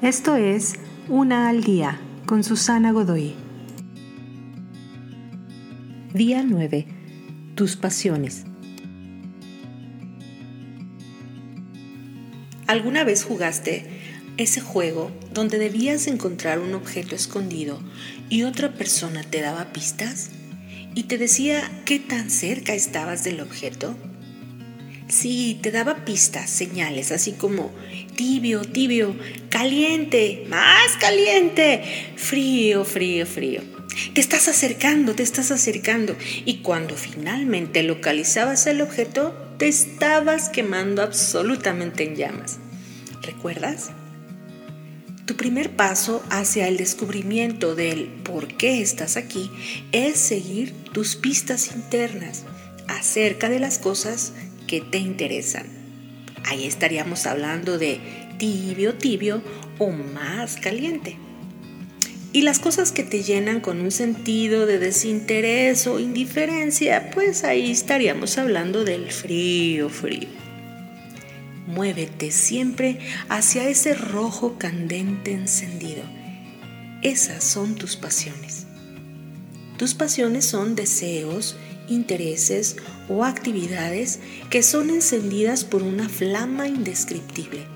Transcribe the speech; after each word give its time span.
Esto 0.00 0.36
es 0.36 0.74
Una 1.08 1.48
al 1.48 1.64
Día 1.64 1.98
con 2.24 2.44
Susana 2.44 2.92
Godoy. 2.92 3.34
Día 6.14 6.44
9. 6.44 6.86
Tus 7.56 7.74
pasiones. 7.74 8.44
¿Alguna 12.68 13.02
vez 13.02 13.24
jugaste 13.24 13.86
ese 14.36 14.60
juego 14.60 15.10
donde 15.34 15.58
debías 15.58 16.06
encontrar 16.06 16.60
un 16.60 16.74
objeto 16.74 17.16
escondido 17.16 17.80
y 18.28 18.44
otra 18.44 18.74
persona 18.74 19.24
te 19.24 19.40
daba 19.40 19.72
pistas 19.72 20.30
y 20.94 21.02
te 21.04 21.18
decía 21.18 21.68
qué 21.84 21.98
tan 21.98 22.30
cerca 22.30 22.72
estabas 22.72 23.24
del 23.24 23.40
objeto? 23.40 23.96
Sí, 25.08 25.58
te 25.62 25.70
daba 25.70 26.04
pistas, 26.04 26.50
señales, 26.50 27.12
así 27.12 27.32
como 27.32 27.72
tibio, 28.14 28.60
tibio, 28.60 29.16
caliente, 29.48 30.44
más 30.50 30.96
caliente, 31.00 31.82
frío, 32.16 32.84
frío, 32.84 33.24
frío. 33.24 33.62
Te 34.12 34.20
estás 34.20 34.48
acercando, 34.48 35.14
te 35.14 35.22
estás 35.22 35.50
acercando. 35.50 36.14
Y 36.44 36.58
cuando 36.58 36.94
finalmente 36.94 37.82
localizabas 37.82 38.66
el 38.66 38.82
objeto, 38.82 39.34
te 39.58 39.66
estabas 39.66 40.50
quemando 40.50 41.02
absolutamente 41.02 42.04
en 42.04 42.16
llamas. 42.16 42.58
¿Recuerdas? 43.22 43.90
Tu 45.24 45.36
primer 45.36 45.70
paso 45.70 46.22
hacia 46.30 46.68
el 46.68 46.76
descubrimiento 46.76 47.74
del 47.74 48.06
por 48.06 48.48
qué 48.56 48.82
estás 48.82 49.16
aquí 49.16 49.50
es 49.92 50.18
seguir 50.18 50.72
tus 50.92 51.16
pistas 51.16 51.72
internas 51.74 52.44
acerca 52.88 53.48
de 53.48 53.58
las 53.58 53.78
cosas 53.78 54.32
que 54.68 54.80
te 54.80 54.98
interesan. 54.98 55.66
Ahí 56.44 56.64
estaríamos 56.64 57.26
hablando 57.26 57.78
de 57.78 58.00
tibio, 58.38 58.94
tibio 58.94 59.42
o 59.78 59.90
más 59.90 60.56
caliente. 60.56 61.16
Y 62.32 62.42
las 62.42 62.58
cosas 62.60 62.92
que 62.92 63.02
te 63.02 63.22
llenan 63.22 63.60
con 63.60 63.80
un 63.80 63.90
sentido 63.90 64.66
de 64.66 64.78
desinterés 64.78 65.86
o 65.86 65.98
indiferencia, 65.98 67.10
pues 67.10 67.42
ahí 67.42 67.70
estaríamos 67.72 68.38
hablando 68.38 68.84
del 68.84 69.10
frío, 69.10 69.88
frío. 69.88 70.28
Muévete 71.66 72.30
siempre 72.30 72.98
hacia 73.28 73.68
ese 73.68 73.94
rojo 73.94 74.56
candente 74.58 75.32
encendido. 75.32 76.02
Esas 77.02 77.44
son 77.44 77.74
tus 77.74 77.96
pasiones. 77.96 78.66
Tus 79.78 79.94
pasiones 79.94 80.44
son 80.44 80.74
deseos, 80.74 81.56
intereses 81.88 82.76
o 83.08 83.24
actividades 83.24 84.20
que 84.50 84.62
son 84.62 84.90
encendidas 84.90 85.64
por 85.64 85.82
una 85.82 86.08
flama 86.08 86.68
indescriptible. 86.68 87.66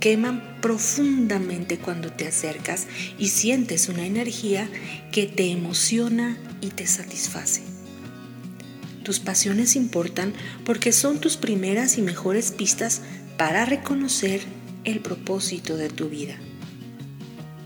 Queman 0.00 0.58
profundamente 0.60 1.78
cuando 1.78 2.12
te 2.12 2.26
acercas 2.26 2.86
y 3.18 3.28
sientes 3.28 3.88
una 3.88 4.04
energía 4.04 4.68
que 5.12 5.26
te 5.26 5.50
emociona 5.50 6.38
y 6.60 6.68
te 6.68 6.86
satisface. 6.86 7.62
Tus 9.02 9.20
pasiones 9.20 9.76
importan 9.76 10.32
porque 10.64 10.92
son 10.92 11.20
tus 11.20 11.36
primeras 11.36 11.98
y 11.98 12.02
mejores 12.02 12.52
pistas 12.52 13.02
para 13.36 13.64
reconocer 13.64 14.42
el 14.84 15.00
propósito 15.00 15.76
de 15.76 15.88
tu 15.88 16.08
vida. 16.08 16.36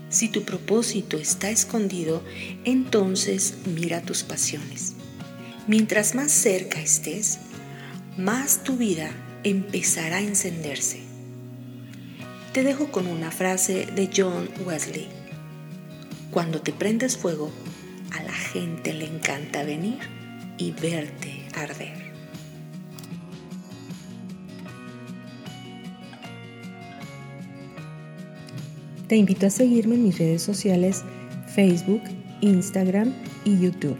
Si 0.09 0.27
tu 0.27 0.43
propósito 0.43 1.17
está 1.17 1.49
escondido, 1.51 2.23
entonces 2.65 3.55
mira 3.65 4.01
tus 4.01 4.23
pasiones. 4.23 4.95
Mientras 5.69 6.15
más 6.15 6.31
cerca 6.31 6.81
estés, 6.81 7.37
más 8.17 8.63
tu 8.63 8.75
vida 8.75 9.11
empezará 9.43 10.17
a 10.17 10.21
encenderse. 10.21 11.01
Te 12.53 12.63
dejo 12.63 12.91
con 12.91 13.05
una 13.05 13.29
frase 13.29 13.85
de 13.85 14.09
John 14.11 14.49
Wesley. 14.65 15.07
Cuando 16.31 16.59
te 16.63 16.73
prendes 16.73 17.17
fuego, 17.17 17.51
a 18.17 18.23
la 18.23 18.33
gente 18.33 18.95
le 18.95 19.05
encanta 19.05 19.61
venir 19.61 19.99
y 20.57 20.71
verte 20.71 21.45
arder. 21.53 22.13
Te 29.07 29.17
invito 29.17 29.45
a 29.45 29.51
seguirme 29.51 29.93
en 29.93 30.03
mis 30.05 30.17
redes 30.17 30.41
sociales 30.41 31.03
Facebook, 31.53 32.01
Instagram 32.41 33.13
y 33.45 33.59
YouTube. 33.59 33.99